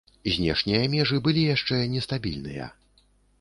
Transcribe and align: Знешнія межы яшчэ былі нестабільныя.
Знешнія 0.35 0.79
межы 0.93 1.19
яшчэ 1.19 1.75
былі 1.75 1.91
нестабільныя. 1.93 2.73